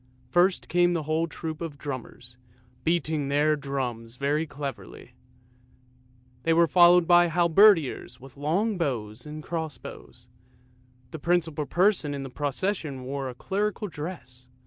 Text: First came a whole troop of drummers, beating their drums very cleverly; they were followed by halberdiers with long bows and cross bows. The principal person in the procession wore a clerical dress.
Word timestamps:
First 0.29 0.67
came 0.67 0.97
a 0.97 1.03
whole 1.03 1.27
troop 1.27 1.61
of 1.61 1.77
drummers, 1.77 2.39
beating 2.83 3.27
their 3.27 3.55
drums 3.55 4.15
very 4.15 4.47
cleverly; 4.47 5.13
they 6.41 6.53
were 6.53 6.65
followed 6.65 7.05
by 7.07 7.27
halberdiers 7.27 8.19
with 8.19 8.35
long 8.35 8.79
bows 8.79 9.27
and 9.27 9.43
cross 9.43 9.77
bows. 9.77 10.27
The 11.11 11.19
principal 11.19 11.67
person 11.67 12.15
in 12.15 12.23
the 12.23 12.31
procession 12.31 13.03
wore 13.03 13.29
a 13.29 13.35
clerical 13.35 13.87
dress. 13.87 14.47